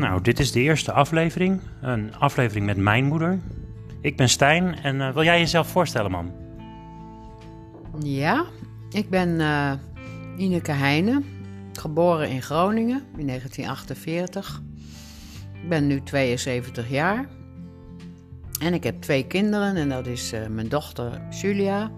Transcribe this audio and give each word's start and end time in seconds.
Nou, 0.00 0.20
dit 0.22 0.38
is 0.38 0.52
de 0.52 0.60
eerste 0.60 0.92
aflevering. 0.92 1.60
Een 1.80 2.16
aflevering 2.16 2.66
met 2.66 2.76
mijn 2.76 3.04
moeder. 3.04 3.38
Ik 4.00 4.16
ben 4.16 4.28
Stijn 4.28 4.78
en 4.82 5.00
eh, 5.00 5.12
wil 5.12 5.24
jij 5.24 5.38
jezelf 5.38 5.68
voorstellen, 5.68 6.10
man? 6.10 6.32
Ja, 8.02 8.44
ik 8.90 9.10
ben 9.10 9.40
eh 9.40 9.72
Ineke 10.36 10.72
Heijnen, 10.72 11.24
geboren 11.72 12.28
in 12.28 12.42
Groningen 12.42 13.02
in 13.16 13.26
1948. 13.26 14.62
Ik 15.62 15.68
ben 15.68 15.86
nu 15.86 16.02
72 16.02 16.90
jaar. 16.90 17.28
En 18.60 18.74
ik 18.74 18.84
heb 18.84 19.00
twee 19.00 19.26
kinderen 19.26 19.76
en 19.76 19.88
dat 19.88 20.06
is 20.06 20.32
eh, 20.32 20.46
mijn 20.46 20.68
dochter 20.68 21.22
Julia, 21.30 21.90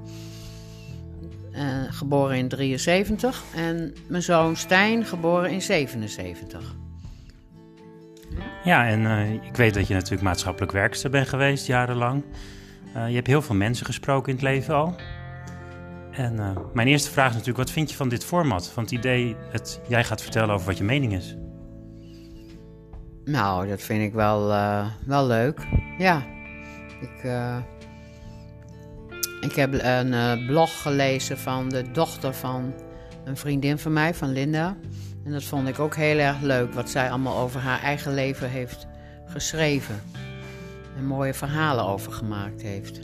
geboren 1.90 2.36
in 2.36 2.48
73. 2.48 3.43
En 3.54 3.94
mijn 4.07 4.22
zoon 4.22 4.57
Stijn, 4.57 5.04
geboren 5.04 5.50
in 5.50 5.62
77. 5.62 6.80
Ja, 8.64 8.86
en 8.86 9.07
eh, 9.07 9.32
ik 9.32 9.57
weet 9.57 9.75
dat 9.75 9.86
je 9.86 9.95
natuurlijk 9.95 10.22
maatschappelijk 10.22 10.72
werkster 10.72 11.11
bent 11.11 11.29
geweest 11.29 11.67
jarenlang. 11.67 12.25
Eh, 12.95 13.08
je 13.08 13.14
hebt 13.14 13.27
heel 13.27 13.43
veel 13.43 13.55
mensen 13.55 13.86
gesproken 13.86 14.29
in 14.29 14.35
het 14.35 14.45
leven 14.45 14.75
al. 14.75 14.95
En 16.11 16.39
eh, 16.39 16.57
mijn 16.72 16.89
eerste 16.89 17.11
vraag 17.11 17.29
is 17.29 17.32
natuurlijk, 17.32 17.64
wat 17.64 17.71
vind 17.71 17.91
je 17.91 17.96
van 17.96 18.08
dit 18.08 18.25
format? 18.25 18.68
Van 18.68 18.82
het 18.82 18.93
idee 18.93 19.36
dat 19.53 19.81
jij 19.89 20.05
gaat 20.05 20.22
vertellen 20.22 20.55
over 20.55 20.67
wat 20.67 20.79
je 20.79 20.85
mening 20.85 21.14
is. 21.14 21.36
Nou, 23.25 23.68
dat 23.68 23.82
vind 23.82 24.03
ik 24.03 24.13
wel, 24.13 24.46
wel 25.07 25.27
leuk. 25.27 25.61
Ja, 25.99 26.22
ik, 27.00 27.30
ik 29.41 29.55
heb 29.55 29.72
een 29.72 30.46
blog 30.46 30.83
gelezen 30.83 31.39
van 31.39 31.69
de 31.69 31.91
dochter 31.91 32.34
van 32.34 32.75
een 33.25 33.36
vriendin 33.36 33.78
van 33.78 33.92
mij, 33.92 34.14
van 34.14 34.28
Linda. 34.28 34.77
En 35.25 35.33
dat 35.33 35.44
vond 35.44 35.69
ik 35.69 35.78
ook 35.78 35.94
heel 35.94 36.19
erg 36.19 36.41
leuk, 36.41 36.72
wat 36.72 36.91
zij 36.91 37.10
allemaal 37.10 37.38
over 37.38 37.60
haar 37.60 37.80
eigen 37.80 38.14
leven 38.14 38.50
heeft 38.50 38.86
geschreven. 39.27 40.00
En 40.96 41.06
mooie 41.06 41.34
verhalen 41.34 41.84
over 41.84 42.12
gemaakt 42.12 42.62
heeft. 42.62 43.00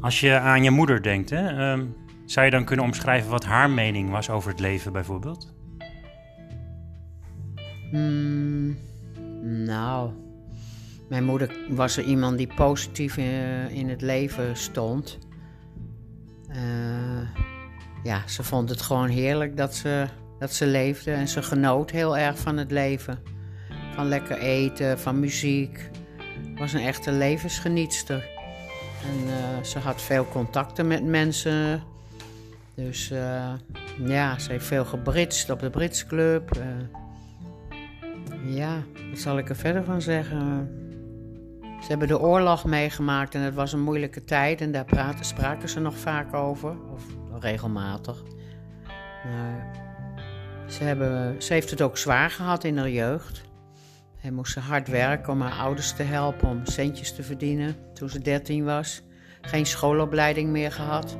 Als 0.00 0.20
je 0.20 0.38
aan 0.38 0.62
je 0.62 0.70
moeder 0.70 1.02
denkt, 1.02 1.30
hè, 1.30 1.48
ehm, 1.48 1.86
zou 2.24 2.44
je 2.44 2.52
dan 2.52 2.64
kunnen 2.64 2.84
omschrijven 2.84 3.30
wat 3.30 3.44
haar 3.44 3.70
mening 3.70 4.10
was 4.10 4.30
over 4.30 4.50
het 4.50 4.60
leven 4.60 4.92
bijvoorbeeld? 4.92 5.54
Hmm, 7.90 8.76
nou, 9.64 10.10
mijn 11.08 11.24
moeder 11.24 11.56
was 11.68 11.96
er 11.96 12.04
iemand 12.04 12.38
die 12.38 12.54
positief 12.54 13.16
in, 13.16 13.70
in 13.70 13.88
het 13.88 14.02
leven 14.02 14.56
stond. 14.56 15.18
Eh, 16.48 17.40
ja, 18.02 18.28
ze 18.28 18.42
vond 18.42 18.68
het 18.68 18.82
gewoon 18.82 19.08
heerlijk 19.08 19.56
dat 19.56 19.74
ze, 19.74 20.06
dat 20.40 20.52
ze 20.52 20.66
leefde 20.66 21.12
en 21.12 21.28
ze 21.28 21.42
genoot 21.42 21.90
heel 21.90 22.18
erg 22.18 22.38
van 22.38 22.56
het 22.56 22.70
leven. 22.70 23.18
Van 23.94 24.08
lekker 24.08 24.38
eten, 24.38 24.98
van 24.98 25.20
muziek. 25.20 25.90
Was 26.56 26.72
een 26.72 26.82
echte 26.82 27.12
levensgenietster. 27.12 28.28
En 29.02 29.32
eh, 29.32 29.64
ze 29.64 29.78
had 29.78 30.02
veel 30.02 30.28
contacten 30.28 30.86
met 30.86 31.04
mensen. 31.04 31.82
Dus 32.74 33.10
eh, 33.10 33.52
ja, 34.04 34.38
ze 34.38 34.50
heeft 34.50 34.66
veel 34.66 34.84
gebritst 34.84 35.50
op 35.50 35.60
de 35.60 35.70
Britsclub. 35.70 36.56
eh 36.56 36.64
ja, 38.44 38.82
wat 39.10 39.18
zal 39.18 39.38
ik 39.38 39.48
er 39.48 39.56
verder 39.56 39.84
van 39.84 40.02
zeggen? 40.02 40.68
Ze 41.82 41.86
hebben 41.88 42.08
de 42.08 42.20
oorlog 42.20 42.64
meegemaakt 42.64 43.34
en 43.34 43.40
het 43.40 43.54
was 43.54 43.72
een 43.72 43.82
moeilijke 43.82 44.24
tijd 44.24 44.60
en 44.60 44.72
daar 44.72 44.84
praten, 44.84 45.24
spraken 45.24 45.68
ze 45.68 45.80
nog 45.80 45.96
vaak 45.96 46.34
over, 46.34 46.76
of 46.92 47.04
regelmatig. 47.40 48.22
Maar 49.24 49.79
ze, 50.70 50.84
hebben, 50.84 51.42
ze 51.42 51.52
heeft 51.52 51.70
het 51.70 51.82
ook 51.82 51.98
zwaar 51.98 52.30
gehad 52.30 52.64
in 52.64 52.78
haar 52.78 52.90
jeugd. 52.90 53.40
Hij 54.20 54.30
moest 54.30 54.52
ze 54.52 54.60
hard 54.60 54.88
werken 54.88 55.32
om 55.32 55.40
haar 55.40 55.58
ouders 55.58 55.92
te 55.92 56.02
helpen, 56.02 56.48
om 56.48 56.66
centjes 56.66 57.14
te 57.14 57.22
verdienen 57.22 57.76
toen 57.94 58.08
ze 58.08 58.18
13 58.18 58.64
was. 58.64 59.02
Geen 59.40 59.66
schoolopleiding 59.66 60.50
meer 60.50 60.72
gehad, 60.72 61.18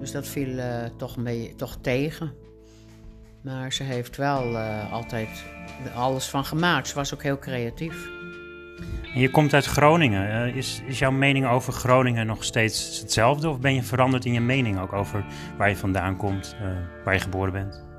dus 0.00 0.12
dat 0.12 0.26
viel 0.26 0.58
eh, 0.58 0.84
toch, 0.96 1.16
mee, 1.16 1.54
toch 1.56 1.76
tegen. 1.80 2.32
Maar 3.42 3.72
ze 3.72 3.82
heeft 3.82 4.16
wel 4.16 4.58
eh, 4.58 4.92
altijd 4.92 5.44
alles 5.94 6.26
van 6.26 6.44
gemaakt. 6.44 6.88
Ze 6.88 6.94
was 6.94 7.14
ook 7.14 7.22
heel 7.22 7.38
creatief. 7.38 8.08
En 9.14 9.20
je 9.20 9.30
komt 9.30 9.54
uit 9.54 9.64
Groningen. 9.64 10.30
Eh, 10.30 10.56
is, 10.56 10.82
is 10.86 10.98
jouw 10.98 11.10
mening 11.10 11.46
over 11.46 11.72
Groningen 11.72 12.26
nog 12.26 12.44
steeds 12.44 13.00
hetzelfde? 13.00 13.48
Of 13.48 13.60
ben 13.60 13.74
je 13.74 13.82
veranderd 13.82 14.24
in 14.24 14.32
je 14.32 14.40
mening 14.40 14.80
ook 14.80 14.92
over 14.92 15.24
waar 15.56 15.68
je 15.68 15.76
vandaan 15.76 16.16
komt, 16.16 16.56
waar 17.04 17.14
je 17.14 17.20
geboren 17.20 17.52
bent? 17.52 17.89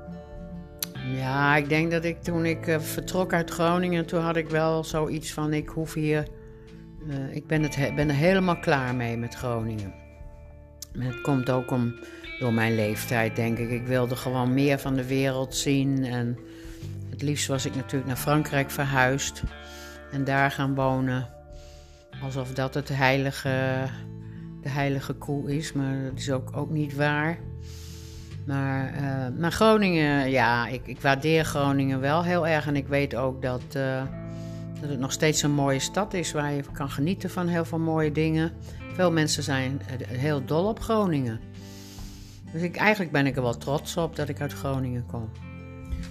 Ja, 1.16 1.56
ik 1.56 1.68
denk 1.68 1.90
dat 1.90 2.04
ik 2.04 2.22
toen 2.22 2.44
ik 2.44 2.66
eh, 2.66 2.80
vertrok 2.80 3.32
uit 3.32 3.50
Groningen, 3.50 4.06
toen 4.06 4.20
had 4.20 4.36
ik 4.36 4.48
wel 4.48 4.84
zoiets 4.84 5.32
van: 5.32 5.52
ik 5.52 5.68
hoef 5.68 5.94
hier. 5.94 6.28
eh, 7.08 7.36
ik 7.36 7.46
ben, 7.46 7.62
het, 7.62 7.76
he- 7.76 7.92
ben 7.94 8.08
er 8.08 8.14
helemaal 8.14 8.58
klaar 8.58 8.94
mee 8.94 9.16
met 9.16 9.34
Groningen. 9.34 9.92
En 10.92 11.00
het 11.00 11.20
komt 11.20 11.50
ook 11.50 11.70
om, 11.70 11.94
door 12.38 12.52
mijn 12.52 12.74
leeftijd, 12.74 13.36
denk 13.36 13.58
ik. 13.58 13.70
Ik 13.70 13.86
wilde 13.86 14.16
gewoon 14.16 14.54
meer 14.54 14.78
van 14.78 14.94
de 14.94 15.06
wereld 15.06 15.54
zien. 15.54 16.04
En 16.04 16.38
het 17.10 17.22
liefst 17.22 17.46
was 17.46 17.66
ik 17.66 17.74
natuurlijk 17.74 18.06
naar 18.06 18.16
Frankrijk 18.16 18.70
verhuisd 18.70 19.42
en 20.12 20.24
daar 20.24 20.50
gaan 20.50 20.74
wonen. 20.74 21.28
Alsof 22.22 22.52
dat 22.54 22.74
het 22.74 22.88
heilige, 22.88 23.84
de 24.62 24.68
heilige 24.68 25.12
koe 25.12 25.56
is, 25.56 25.72
maar 25.72 26.02
dat 26.02 26.18
is 26.18 26.30
ook, 26.30 26.56
ook 26.56 26.70
niet 26.70 26.94
waar. 26.94 27.38
Maar, 28.46 28.92
maar 29.38 29.52
Groningen, 29.52 30.30
ja, 30.30 30.66
ik, 30.66 30.86
ik 30.86 31.00
waardeer 31.00 31.44
Groningen 31.44 32.00
wel 32.00 32.24
heel 32.24 32.46
erg. 32.46 32.66
En 32.66 32.76
ik 32.76 32.86
weet 32.86 33.14
ook 33.14 33.42
dat, 33.42 33.62
eh, 33.72 34.02
dat 34.80 34.90
het 34.90 34.98
nog 34.98 35.12
steeds 35.12 35.42
een 35.42 35.50
mooie 35.50 35.78
stad 35.78 36.14
is 36.14 36.32
waar 36.32 36.52
je 36.52 36.62
kan 36.72 36.90
genieten 36.90 37.30
van 37.30 37.46
heel 37.46 37.64
veel 37.64 37.78
mooie 37.78 38.12
dingen. 38.12 38.52
Veel 38.92 39.12
mensen 39.12 39.42
zijn 39.42 39.80
eh, 39.86 40.06
heel 40.08 40.44
dol 40.44 40.68
op 40.68 40.80
Groningen. 40.80 41.40
Dus 42.52 42.62
ik, 42.62 42.76
eigenlijk 42.76 43.12
ben 43.12 43.26
ik 43.26 43.36
er 43.36 43.42
wel 43.42 43.58
trots 43.58 43.96
op 43.96 44.16
dat 44.16 44.28
ik 44.28 44.40
uit 44.40 44.52
Groningen 44.52 45.06
kom. 45.06 45.30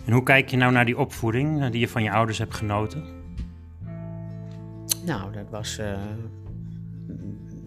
En 0.06 0.14
hoe 0.14 0.24
kijk 0.24 0.50
je 0.50 0.58
nou 0.58 0.72
naar 0.72 0.86
die 0.86 0.98
opvoeding 0.98 1.70
die 1.70 1.80
je 1.80 1.88
van 1.88 2.04
je 2.04 2.12
ouders 2.12 2.38
hebt 2.38 2.56
genoten? 2.56 3.04
Nou, 5.06 5.32
dat 5.32 5.50
was 5.50 5.82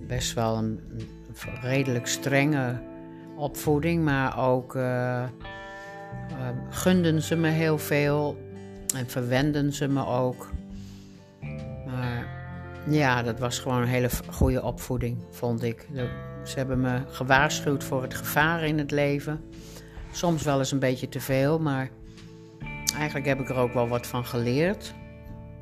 best 0.06 0.34
wel 0.34 0.56
een 0.56 0.80
redelijk 1.60 2.06
strenge 2.06 2.80
opvoeding, 3.36 4.04
maar 4.04 4.38
ook 4.38 4.74
eh, 4.74 5.22
eh, 5.22 5.28
gunden 6.68 7.22
ze 7.22 7.36
me 7.36 7.48
heel 7.48 7.78
veel 7.78 8.36
en 8.96 9.08
verwenden 9.08 9.72
ze 9.72 9.88
me 9.88 10.06
ook. 10.06 10.50
Maar 11.86 12.26
ja, 12.88 13.22
dat 13.22 13.38
was 13.38 13.58
gewoon 13.58 13.80
een 13.80 13.88
hele 13.88 14.10
goede 14.30 14.62
opvoeding, 14.62 15.18
vond 15.30 15.62
ik. 15.62 15.88
Ze 16.42 16.58
hebben 16.58 16.80
me 16.80 17.00
gewaarschuwd 17.10 17.84
voor 17.84 18.02
het 18.02 18.14
gevaar 18.14 18.62
in 18.64 18.78
het 18.78 18.90
leven. 18.90 19.40
Soms 20.12 20.42
wel 20.42 20.58
eens 20.58 20.72
een 20.72 20.78
beetje 20.78 21.08
te 21.08 21.20
veel, 21.20 21.58
maar 21.58 21.90
eigenlijk 22.96 23.26
heb 23.26 23.40
ik 23.40 23.48
er 23.48 23.56
ook 23.56 23.72
wel 23.72 23.88
wat 23.88 24.06
van 24.06 24.24
geleerd. 24.24 24.94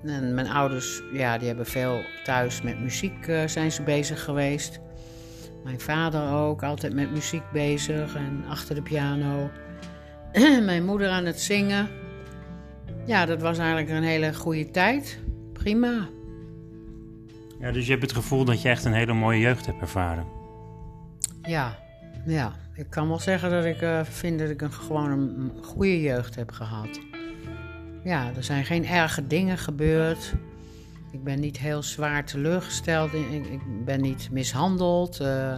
En 0.05 0.34
mijn 0.34 0.49
ouders, 0.49 1.03
ja, 1.12 1.38
die 1.38 1.47
hebben 1.47 1.66
veel 1.66 2.00
thuis 2.25 2.62
met 2.62 2.81
muziek 2.81 3.27
eh, 3.27 3.47
zijn 3.47 3.72
ze 3.72 3.82
bezig 3.82 4.25
geweest. 4.25 4.81
Mijn 5.65 5.81
vader 5.81 6.33
ook, 6.33 6.62
altijd 6.62 6.95
met 6.95 7.11
muziek 7.11 7.50
bezig 7.53 8.15
en 8.15 8.45
achter 8.49 8.75
de 8.75 8.83
piano. 8.83 9.50
mijn 10.65 10.84
moeder 10.84 11.09
aan 11.09 11.25
het 11.25 11.41
zingen. 11.41 11.89
Ja, 13.06 13.27
dat 13.27 13.41
was 13.41 13.59
eigenlijk 13.59 13.91
een 13.91 14.03
hele 14.03 14.34
goede 14.34 14.71
tijd. 14.71 15.19
Prima. 15.53 16.09
Ja, 17.61 17.73
dus 17.73 17.84
je 17.84 17.91
hebt 17.91 18.03
het 18.03 18.12
gevoel 18.12 18.45
dat 18.45 18.62
je 18.62 18.69
echt 18.69 18.84
een 18.84 18.93
hele 18.93 19.12
mooie 19.12 19.41
jeugd 19.41 19.67
hebt 19.67 19.81
ervaren. 19.81 20.27
Ja, 21.43 21.79
ja. 22.27 22.53
Ik 22.75 22.91
kan 22.91 23.09
wel 23.09 23.19
zeggen 23.19 23.50
dat 23.50 23.65
ik 23.65 23.83
eh, 23.83 24.00
vind 24.05 24.39
dat 24.39 24.50
ik 24.50 24.62
een, 24.62 24.73
gewoon 24.73 25.11
een 25.11 25.53
goede 25.62 26.00
jeugd 26.00 26.35
heb 26.35 26.50
gehad. 26.50 27.00
Ja, 28.05 28.31
er 28.37 28.44
zijn 28.44 28.65
geen 28.65 28.87
erge 28.87 29.26
dingen 29.26 29.58
gebeurd. 29.58 30.35
Ik 31.12 31.25
ben 31.25 31.41
niet 31.41 31.59
heel 31.59 31.82
zwaar 31.82 32.25
teleurgesteld. 32.25 33.12
Ik, 33.12 33.85
ben 33.85 34.00
niet 34.00 34.29
mishandeld. 34.31 35.20
eh. 35.20 35.56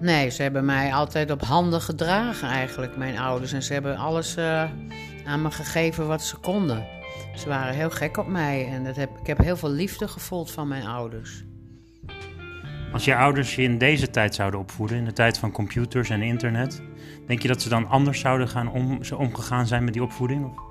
nee, 0.00 0.30
ze 0.30 0.42
hebben 0.42 0.64
mij 0.64 0.92
altijd 0.92 1.30
op 1.30 1.42
handen 1.42 1.80
gedragen 1.80 2.48
eigenlijk, 2.48 2.96
mijn 2.96 3.18
ouders. 3.18 3.52
En 3.52 3.62
ze 3.62 3.72
hebben 3.72 3.96
alles 3.96 4.36
eh, 4.36 4.70
aan 5.24 5.42
me 5.42 5.50
gegeven 5.50 6.06
wat 6.06 6.22
ze 6.22 6.36
konden. 6.36 6.86
Ze 7.34 7.48
waren 7.48 7.74
heel 7.74 7.90
gek 7.90 8.16
op 8.16 8.26
mij. 8.26 8.68
En 8.68 8.84
dat 8.84 8.96
heb, 8.96 9.10
ik 9.20 9.26
heb 9.26 9.38
heel 9.38 9.56
veel 9.56 9.70
liefde 9.70 10.08
gevoeld 10.08 10.50
van 10.50 10.68
mijn 10.68 10.86
ouders. 10.86 11.44
Als 12.92 13.04
je 13.04 13.16
ouders 13.16 13.54
je 13.54 13.62
in 13.62 13.78
deze 13.78 14.10
tijd 14.10 14.34
zouden 14.34 14.60
opvoeden, 14.60 14.96
in 14.96 15.04
de 15.04 15.12
tijd 15.12 15.38
van 15.38 15.52
computers 15.52 16.10
en 16.10 16.22
internet, 16.22 16.82
denk 17.26 17.42
je 17.42 17.48
dat 17.48 17.62
ze 17.62 17.68
dan 17.68 17.88
anders 17.88 18.20
zouden 18.20 18.48
gaan 18.48 18.72
om, 18.72 19.04
zo 19.04 19.16
omgegaan 19.16 19.66
zijn 19.66 19.84
met 19.84 19.92
die 19.92 20.02
opvoeding? 20.02 20.70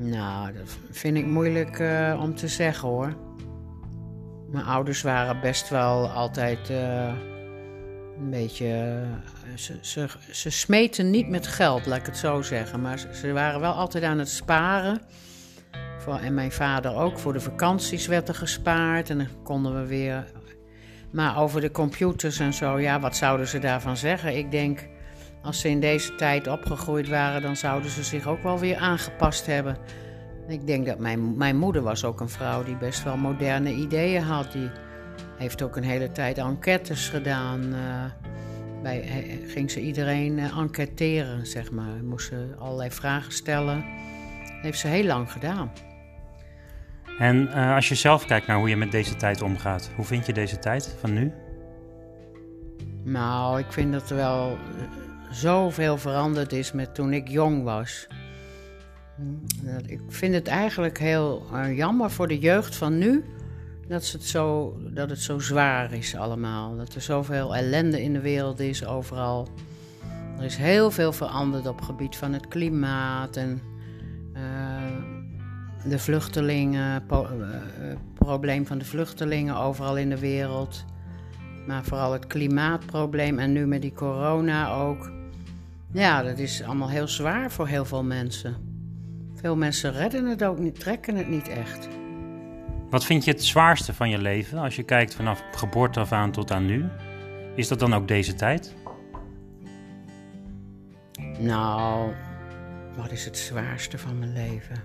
Nou, 0.00 0.52
dat 0.52 0.78
vind 0.90 1.16
ik 1.16 1.26
moeilijk 1.26 1.78
eh, 1.78 2.18
om 2.22 2.34
te 2.34 2.48
zeggen 2.48 2.88
hoor. 2.88 3.14
Mijn 4.50 4.64
ouders 4.64 5.02
waren 5.02 5.40
best 5.40 5.68
wel 5.68 6.10
altijd 6.10 6.70
eh, 6.70 7.12
een 8.18 8.30
beetje 8.30 8.66
eh, 8.66 9.56
ze, 9.56 9.78
ze, 9.80 10.08
ze 10.30 10.50
smeten 10.50 11.10
niet 11.10 11.28
met 11.28 11.46
geld, 11.46 11.86
laat 11.86 11.98
ik 11.98 12.06
het 12.06 12.16
zo 12.16 12.42
zeggen. 12.42 12.80
Maar 12.80 12.98
ze, 12.98 13.14
ze 13.14 13.32
waren 13.32 13.60
wel 13.60 13.72
altijd 13.72 14.04
aan 14.04 14.18
het 14.18 14.28
sparen. 14.28 15.00
Voor, 15.98 16.18
en 16.18 16.34
mijn 16.34 16.52
vader 16.52 16.94
ook. 16.94 17.18
Voor 17.18 17.32
de 17.32 17.40
vakanties 17.40 18.06
werd 18.06 18.28
er 18.28 18.34
gespaard. 18.34 19.10
En 19.10 19.18
dan 19.18 19.28
konden 19.42 19.80
we 19.80 19.86
weer. 19.86 20.24
Maar 21.12 21.38
over 21.38 21.60
de 21.60 21.70
computers 21.70 22.38
en 22.38 22.54
zo, 22.54 22.78
ja, 22.78 23.00
wat 23.00 23.16
zouden 23.16 23.48
ze 23.48 23.58
daarvan 23.58 23.96
zeggen? 23.96 24.36
Ik 24.36 24.50
denk, 24.50 24.88
als 25.48 25.60
ze 25.60 25.68
in 25.68 25.80
deze 25.80 26.14
tijd 26.14 26.46
opgegroeid 26.46 27.08
waren, 27.08 27.42
dan 27.42 27.56
zouden 27.56 27.90
ze 27.90 28.02
zich 28.04 28.26
ook 28.26 28.42
wel 28.42 28.58
weer 28.58 28.76
aangepast 28.76 29.46
hebben. 29.46 29.76
Ik 30.48 30.66
denk 30.66 30.86
dat 30.86 30.98
mijn, 30.98 31.36
mijn 31.36 31.56
moeder 31.56 31.82
was 31.82 32.04
ook 32.04 32.20
een 32.20 32.28
vrouw 32.28 32.64
die 32.64 32.76
best 32.76 33.02
wel 33.04 33.16
moderne 33.16 33.70
ideeën 33.72 34.22
had. 34.22 34.52
Die 34.52 34.70
heeft 35.36 35.62
ook 35.62 35.76
een 35.76 35.82
hele 35.84 36.12
tijd 36.12 36.38
enquêtes 36.38 37.08
gedaan. 37.08 37.60
eh, 37.74 38.04
bij, 38.82 39.00
he- 39.04 39.46
ging 39.46 39.70
ze 39.70 39.80
iedereen 39.80 40.38
eh, 40.38 40.58
enquêteren, 40.58 41.46
zeg 41.46 41.70
maar. 41.70 42.04
Moest 42.04 42.28
ze 42.28 42.54
allerlei 42.58 42.90
vragen 42.90 43.32
stellen. 43.32 43.76
Dat 44.44 44.62
heeft 44.62 44.78
ze 44.78 44.88
heel 44.88 45.04
lang 45.04 45.32
gedaan. 45.32 45.72
En 47.18 47.48
eh, 47.52 47.74
als 47.74 47.88
je 47.88 47.94
zelf 47.94 48.24
kijkt 48.26 48.46
naar 48.46 48.56
hoe 48.56 48.68
je 48.68 48.76
met 48.76 48.90
deze 48.92 49.16
tijd 49.16 49.42
omgaat, 49.42 49.90
hoe 49.96 50.04
vind 50.04 50.26
je 50.26 50.32
deze 50.32 50.58
tijd 50.58 50.96
van 51.00 51.12
nu? 51.12 51.32
Nou, 53.04 53.58
ik 53.58 53.72
vind 53.72 53.92
dat 53.92 54.08
wel 54.08 54.50
eh, 54.50 55.07
zoveel 55.30 55.98
veranderd 55.98 56.52
is 56.52 56.72
met 56.72 56.94
toen 56.94 57.12
ik 57.12 57.28
jong 57.28 57.62
was. 57.62 58.06
Ik 59.86 60.00
vind 60.08 60.34
het 60.34 60.46
eigenlijk 60.46 60.98
heel 60.98 61.46
eh, 61.52 61.76
jammer 61.76 62.10
voor 62.10 62.28
de 62.28 62.38
jeugd 62.38 62.76
van 62.76 62.98
nu 62.98 63.24
dat, 63.88 64.10
het 64.10 64.24
zo, 64.24 64.76
dat 64.90 65.10
het 65.10 65.20
zo 65.20 65.38
zwaar 65.38 65.92
is 65.92 66.16
allemaal. 66.16 66.76
Dat 66.76 66.94
er 66.94 67.00
zoveel 67.00 67.56
ellende 67.56 68.02
in 68.02 68.12
de 68.12 68.20
wereld 68.20 68.60
is 68.60 68.86
overal. 68.86 69.48
Er 70.38 70.44
is 70.44 70.56
heel 70.56 70.90
veel 70.90 71.12
veranderd 71.12 71.66
op 71.66 71.76
het 71.76 71.84
gebied 71.84 72.16
van 72.16 72.32
het 72.32 72.48
klimaat 72.48 73.36
en 73.36 73.62
eh, 74.32 74.40
de 75.88 75.98
vluchtelingen, 75.98 77.02
eh, 77.08 77.20
probleem 78.14 78.66
van 78.66 78.78
de 78.78 78.84
vluchtelingen 78.84 79.56
overal 79.56 79.96
in 79.96 80.08
de 80.08 80.18
wereld. 80.18 80.84
Maar 81.66 81.84
vooral 81.84 82.12
het 82.12 82.26
klimaatprobleem 82.26 83.38
en 83.38 83.52
nu 83.52 83.66
met 83.66 83.82
die 83.82 83.92
corona 83.92 84.72
ook. 84.72 85.17
Ja, 85.92 86.22
dat 86.22 86.38
is 86.38 86.62
allemaal 86.62 86.90
heel 86.90 87.08
zwaar 87.08 87.50
voor 87.50 87.66
heel 87.66 87.84
veel 87.84 88.04
mensen. 88.04 88.56
Veel 89.34 89.56
mensen 89.56 89.92
redden 89.92 90.26
het 90.26 90.44
ook 90.44 90.58
niet, 90.58 90.80
trekken 90.80 91.16
het 91.16 91.28
niet 91.28 91.48
echt. 91.48 91.88
Wat 92.90 93.04
vind 93.04 93.24
je 93.24 93.30
het 93.30 93.44
zwaarste 93.44 93.94
van 93.94 94.10
je 94.10 94.18
leven 94.18 94.58
als 94.58 94.76
je 94.76 94.82
kijkt 94.82 95.14
vanaf 95.14 95.42
geboorte 95.52 96.00
af 96.00 96.12
aan 96.12 96.30
tot 96.30 96.50
aan 96.50 96.66
nu? 96.66 96.84
Is 97.54 97.68
dat 97.68 97.78
dan 97.78 97.94
ook 97.94 98.08
deze 98.08 98.34
tijd? 98.34 98.74
Nou, 101.38 102.12
wat 102.96 103.10
is 103.10 103.24
het 103.24 103.38
zwaarste 103.38 103.98
van 103.98 104.18
mijn 104.18 104.32
leven? 104.32 104.76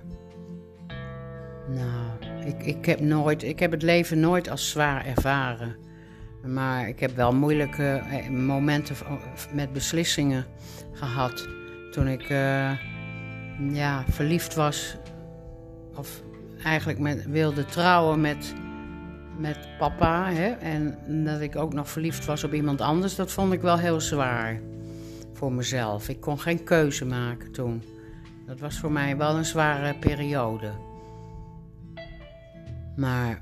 Nou, 1.68 2.46
ik, 2.46 2.66
ik, 2.66 2.86
heb 2.86 3.00
nooit, 3.00 3.44
ik 3.44 3.60
heb 3.60 3.72
het 3.72 3.82
leven 3.82 4.20
nooit 4.20 4.50
als 4.50 4.70
zwaar 4.70 5.06
ervaren. 5.06 5.76
Maar 6.46 6.88
ik 6.88 7.00
heb 7.00 7.16
wel 7.16 7.34
moeilijke 7.34 7.84
eh, 7.84 8.30
momenten 8.30 8.96
met 9.54 9.74
beslissingen 9.74 10.46
gehad. 10.92 11.48
Toen 11.92 12.08
ik 12.08 12.22
eh, 12.22 12.72
ja, 13.72 14.04
verliefd 14.10 14.56
was, 14.56 14.98
of 15.96 16.22
eigenlijk 16.64 17.26
wilde 17.28 17.66
trouwen 17.66 18.22
met, 18.22 18.54
met 19.38 19.58
papa. 19.78 20.32
Hè? 20.32 20.50
En 20.50 20.98
dat 21.24 21.42
ik 21.42 21.56
ook 21.56 21.74
nog 21.74 21.90
verliefd 21.90 22.26
was 22.26 22.44
op 22.44 22.54
iemand 22.54 22.82
anders, 22.82 23.16
dat 23.16 23.32
vond 23.32 23.54
ik 23.54 23.62
wel 23.62 23.78
heel 23.78 24.02
zwaar 24.02 24.60
voor 25.34 25.52
mezelf. 25.52 26.10
Ik 26.10 26.20
kon 26.20 26.40
geen 26.40 26.64
keuze 26.64 27.06
maken 27.06 27.52
toen. 27.52 27.84
Dat 28.46 28.60
was 28.60 28.80
voor 28.80 28.92
mij 28.92 29.18
wel 29.18 29.36
een 29.36 29.46
zware 29.46 29.96
periode. 30.00 30.72
Maar 32.96 33.42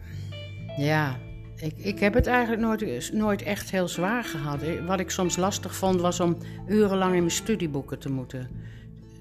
ja, 0.78 1.18
ik, 1.62 1.74
ik 1.78 2.00
heb 2.00 2.14
het 2.14 2.28
eigenlijk 2.28 2.62
nooit, 2.62 3.14
nooit 3.14 3.42
echt 3.42 3.72
heel 3.72 3.88
zwaar 3.88 4.24
gehad. 4.24 4.60
Wat 4.86 5.00
ik 5.00 5.10
soms 5.10 5.36
lastig 5.36 5.76
vond 5.76 6.02
was 6.02 6.20
om 6.20 6.38
urenlang 6.68 7.14
in 7.14 7.20
mijn 7.20 7.32
studieboeken 7.32 8.00
te 8.00 8.12
moeten 8.12 8.50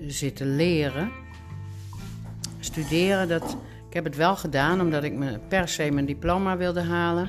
zitten 0.06 0.56
leren. 0.56 1.10
Studeren, 2.60 3.28
dat, 3.28 3.56
ik 3.88 3.94
heb 3.94 4.04
het 4.04 4.16
wel 4.16 4.37
gedaan 4.37 4.81
omdat 4.81 5.02
ik 5.02 5.12
me 5.12 5.38
per 5.48 5.69
se 5.69 5.90
mijn 5.90 6.06
diploma 6.06 6.56
wilde 6.56 6.82
halen. 6.82 7.28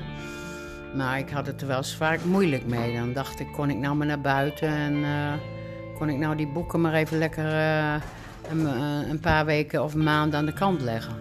Maar 0.96 1.18
ik 1.18 1.30
had 1.30 1.46
het 1.46 1.60
er 1.60 1.66
wel 1.66 1.82
vaak 1.82 2.24
moeilijk 2.24 2.66
mee. 2.66 2.94
Dan 2.94 3.12
dacht 3.12 3.40
ik, 3.40 3.52
kon 3.52 3.70
ik 3.70 3.76
nou 3.76 3.96
maar 3.96 4.06
naar 4.06 4.20
buiten 4.20 4.68
en 4.68 5.04
eh, 5.04 5.32
kon 5.98 6.08
ik 6.08 6.16
nou 6.16 6.36
die 6.36 6.46
boeken 6.46 6.80
maar 6.80 6.94
even 6.94 7.18
lekker 7.18 7.46
eh, 7.46 7.94
een, 8.50 8.66
eh, 8.66 9.08
een 9.10 9.20
paar 9.20 9.44
weken 9.44 9.82
of 9.82 9.94
een 9.94 10.02
maand 10.02 10.34
aan 10.34 10.46
de 10.46 10.52
kant 10.52 10.80
leggen. 10.80 11.14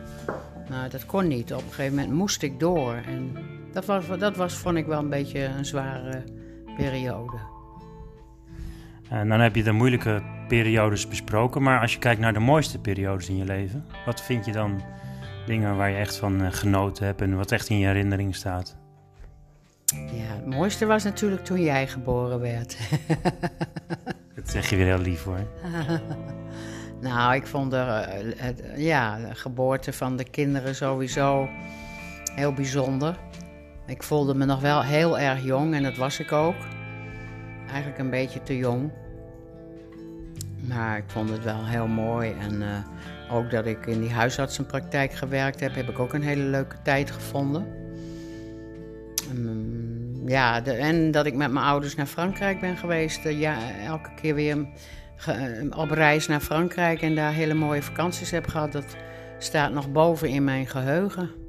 Maar 0.69 0.89
dat 0.89 1.05
kon 1.05 1.27
niet. 1.27 1.53
Op 1.53 1.61
een 1.61 1.73
gegeven 1.73 1.95
moment 1.95 2.13
moest 2.13 2.41
ik 2.41 2.59
door. 2.59 2.93
En 2.93 3.37
dat 3.71 3.85
was, 3.85 4.07
dat 4.19 4.35
was 4.35 4.53
vond 4.53 4.77
ik 4.77 4.85
wel 4.85 4.99
een 4.99 5.09
beetje 5.09 5.43
een 5.43 5.65
zware 5.65 6.23
periode. 6.75 7.37
En 9.09 9.29
dan 9.29 9.39
heb 9.39 9.55
je 9.55 9.63
de 9.63 9.71
moeilijke 9.71 10.21
periodes 10.47 11.07
besproken, 11.07 11.61
maar 11.61 11.81
als 11.81 11.93
je 11.93 11.99
kijkt 11.99 12.21
naar 12.21 12.33
de 12.33 12.39
mooiste 12.39 12.79
periodes 12.79 13.29
in 13.29 13.37
je 13.37 13.45
leven, 13.45 13.85
wat 14.05 14.21
vind 14.21 14.45
je 14.45 14.51
dan 14.51 14.81
dingen 15.45 15.75
waar 15.75 15.89
je 15.89 15.97
echt 15.97 16.15
van 16.15 16.41
eh, 16.41 16.51
genoten 16.51 17.05
hebt 17.05 17.21
en 17.21 17.37
wat 17.37 17.51
echt 17.51 17.69
in 17.69 17.77
je 17.77 17.85
herinnering 17.85 18.35
staat? 18.35 18.77
Ja, 19.91 20.35
het 20.35 20.45
mooiste 20.45 20.85
was 20.85 21.03
natuurlijk 21.03 21.43
toen 21.43 21.61
jij 21.61 21.87
geboren 21.87 22.39
werd. 22.39 22.77
Dat 24.35 24.49
zeg 24.49 24.69
je 24.69 24.75
weer 24.75 24.85
heel 24.85 24.99
lief 24.99 25.23
hoor. 25.23 25.47
Nou, 27.01 27.35
ik 27.35 27.47
vond 27.47 27.71
de, 27.71 27.77
eh, 27.77 28.31
het, 28.37 28.63
ja, 28.75 29.17
de 29.17 29.35
geboorte 29.35 29.93
van 29.93 30.15
de 30.15 30.23
kinderen 30.23 30.75
sowieso 30.75 31.49
heel 32.35 32.53
bijzonder. 32.53 33.17
Ik 33.91 34.03
voelde 34.03 34.35
me 34.35 34.45
nog 34.45 34.61
wel 34.61 34.83
heel 34.83 35.19
erg 35.19 35.43
jong 35.43 35.73
en 35.73 35.83
dat 35.83 35.97
was 35.97 36.19
ik 36.19 36.31
ook. 36.31 36.55
Eigenlijk 37.67 37.99
een 37.99 38.09
beetje 38.09 38.43
te 38.43 38.57
jong. 38.57 38.91
Maar 40.67 40.97
ik 40.97 41.03
vond 41.07 41.29
het 41.29 41.43
wel 41.43 41.65
heel 41.65 41.87
mooi. 41.87 42.33
En 42.39 42.61
eh, 42.61 43.35
ook 43.35 43.51
dat 43.51 43.65
ik 43.65 43.85
in 43.85 44.01
die 44.01 44.11
huisartsenpraktijk 44.11 45.13
gewerkt 45.13 45.59
heb, 45.59 45.75
heb 45.75 45.89
ik 45.89 45.99
ook 45.99 46.13
een 46.13 46.23
hele 46.23 46.43
leuke 46.43 46.75
tijd 46.83 47.11
gevonden. 47.11 47.67
Mm, 49.33 50.27
ja, 50.29 50.65
en 50.65 51.11
dat 51.11 51.25
ik 51.25 51.35
met 51.35 51.51
mijn 51.51 51.65
ouders 51.65 51.95
naar 51.95 52.05
Frankrijk 52.05 52.59
ben 52.59 52.77
geweest. 52.77 53.25
eh, 53.25 53.39
ja, 53.39 53.57
elke 53.85 54.09
keer 54.21 54.35
weer 54.35 54.67
eh, 55.25 55.77
op 55.77 55.89
reis 55.89 56.27
naar 56.27 56.41
Frankrijk 56.41 57.01
en 57.01 57.15
daar 57.15 57.33
hele 57.33 57.53
mooie 57.53 57.81
vakanties 57.81 58.31
heb 58.31 58.47
gehad. 58.47 58.71
Dat 58.71 58.95
staat 59.37 59.71
nog 59.71 59.91
boven 59.91 60.29
in 60.29 60.43
mijn 60.43 60.67
geheugen. 60.67 61.40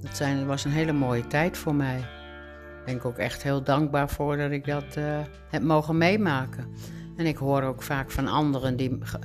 Dat 0.00 0.16
zijn, 0.16 0.46
was 0.46 0.64
een 0.64 0.70
hele 0.70 0.92
mooie 0.92 1.26
tijd 1.26 1.56
voor 1.58 1.74
mij. 1.74 1.98
Daar 2.00 2.82
ben 2.84 2.94
ik 2.94 3.04
ook 3.04 3.18
echt 3.18 3.42
heel 3.42 3.62
dankbaar 3.62 4.08
voor 4.08 4.36
dat 4.36 4.50
ik 4.50 4.64
dat 4.64 4.96
eh, 4.96 5.18
heb 5.48 5.62
mogen 5.62 5.98
meemaken. 5.98 6.66
En 7.16 7.26
ik 7.26 7.36
hoor 7.36 7.62
ook 7.62 7.82
vaak 7.82 8.10
van 8.10 8.28
anderen 8.28 8.76
die 8.76 8.96
ge- 9.00 9.18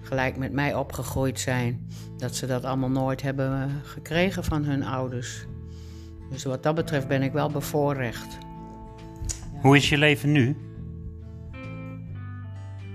gelijk 0.00 0.36
met 0.36 0.52
mij 0.52 0.74
opgegroeid 0.74 1.40
zijn, 1.40 1.86
dat 2.16 2.34
ze 2.36 2.46
dat 2.46 2.64
allemaal 2.64 2.90
nooit 2.90 3.22
hebben 3.22 3.52
eh, 3.62 3.68
gekregen 3.82 4.44
van 4.44 4.64
hun 4.64 4.84
ouders. 4.84 5.46
Dus 6.30 6.44
wat 6.44 6.62
dat 6.62 6.74
betreft 6.74 7.08
ben 7.08 7.22
ik 7.22 7.32
wel 7.32 7.50
bevoorrecht. 7.50 8.38
Hoe 9.60 9.76
is 9.76 9.88
je 9.88 9.98
leven 9.98 10.32
nu? 10.32 10.56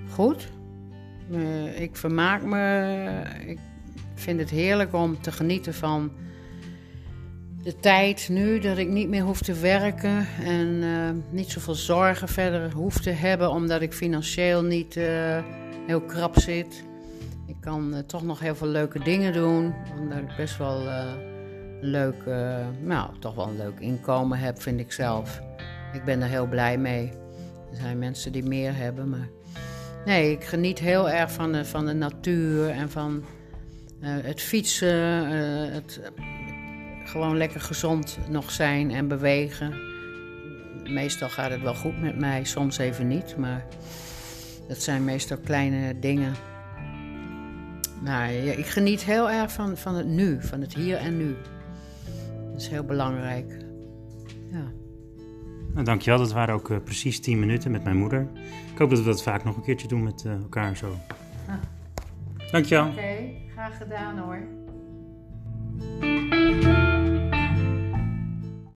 Goed. 0.10 0.52
Eh, 1.32 1.82
ik 1.82 1.96
vermaak 1.96 2.44
me. 2.44 3.22
Ik 3.46 3.60
vind 4.16 4.40
het 4.40 4.50
heerlijk 4.50 4.94
om 4.94 5.22
te 5.22 5.32
genieten 5.32 5.74
van 5.74 6.12
de 7.68 7.80
tijd 7.80 8.30
nu. 8.30 8.60
Dat 8.60 8.78
ik 8.78 8.88
niet 8.88 9.10
meer 9.10 9.22
hoef 9.22 9.42
te 9.42 9.54
werken 9.54 10.28
en 10.44 10.84
eh, 10.84 11.10
niet 11.30 11.52
zoveel 11.52 11.76
zorgen 11.76 12.28
verder 12.28 12.72
hoef 12.72 13.00
te 13.00 13.10
hebben, 13.10 13.52
omdat 13.52 13.82
ik 13.82 13.94
financieel 13.94 14.64
niet 14.64 14.98
eh, 14.98 15.44
heel 15.88 16.02
krap 16.02 16.40
zit. 16.40 16.84
Ik 17.46 17.56
kan 17.60 17.94
eh, 17.94 18.00
toch 18.00 18.24
nog 18.24 18.40
heel 18.40 18.56
veel 18.56 18.68
leuke 18.68 19.00
dingen 19.00 19.34
doen, 19.34 19.74
omdat 20.00 20.18
ik 20.18 20.36
best 20.38 20.58
wel 20.58 20.82
leuk, 21.82 22.26
nou, 22.84 23.10
toch 23.20 23.36
wel 23.36 23.48
een 23.48 23.58
leuk 23.58 23.80
inkomen 23.80 24.40
heb, 24.40 24.62
vind 24.62 24.80
ik 24.80 24.92
zelf. 24.92 25.42
Ik 25.94 26.04
ben 26.04 26.22
er 26.22 26.30
heel 26.30 26.48
blij 26.48 26.78
mee. 26.78 27.12
Er 27.72 27.78
zijn 27.82 28.00
mensen 28.00 28.32
die 28.32 28.44
meer 28.44 28.76
hebben, 28.76 29.10
maar 29.10 29.28
Nee, 30.06 30.32
ik 30.32 30.44
geniet 30.44 30.80
heel 30.80 31.10
erg 31.10 31.32
van 31.32 31.52
de, 31.52 31.66
van 31.66 31.86
de 31.86 31.94
natuur 31.94 32.70
en 32.70 32.90
van 32.90 33.24
het 34.02 34.42
fietsen. 34.42 35.28
het 35.72 36.00
gewoon 37.08 37.38
lekker 37.38 37.62
gezond 37.62 38.18
nog 38.30 38.52
zijn 38.52 38.92
en 38.92 39.08
bewegen. 39.08 39.74
Meestal 40.84 41.30
gaat 41.30 41.52
het 41.52 41.62
wel 41.62 41.76
goed 41.76 42.02
met 42.02 42.20
mij, 42.20 42.44
soms 42.44 42.78
even 42.78 43.08
niet, 43.08 43.38
maar 43.38 43.66
dat 44.68 44.82
zijn 44.82 45.04
meestal 45.04 45.38
kleine 45.38 46.00
dingen. 46.00 46.34
Ja, 48.04 48.24
ik 48.24 48.66
geniet 48.66 49.04
heel 49.04 49.30
erg 49.30 49.52
van, 49.52 49.78
van 49.78 49.96
het 49.96 50.08
nu, 50.08 50.38
van 50.42 50.62
het 50.62 50.74
hier 50.74 50.98
en 50.98 51.18
nu. 51.18 51.36
Dat 52.52 52.62
is 52.62 52.68
heel 52.68 52.84
belangrijk. 52.84 53.58
Ja. 54.52 54.72
Nou, 55.74 55.86
dankjewel, 55.86 56.20
dat 56.20 56.32
waren 56.32 56.56
ook 56.56 56.70
eh, 56.70 56.78
precies 56.84 57.20
10 57.20 57.40
minuten 57.40 57.72
met 57.72 57.84
mijn 57.84 57.98
moeder. 57.98 58.28
Ik 58.72 58.78
hoop 58.78 58.90
dat 58.90 59.00
we 59.00 59.06
dat 59.06 59.24
vaak 59.24 59.44
nog 59.44 59.56
een 59.56 59.64
keertje 59.64 59.88
doen 59.88 60.04
met 60.04 60.26
eh, 60.26 60.32
elkaar 60.32 60.78
zo. 60.78 60.96
Ah. 61.48 61.56
Dankjewel. 62.52 62.88
Oké, 62.88 63.32
graag 63.54 63.78
gedaan 63.78 64.18
hoor. 64.18 64.48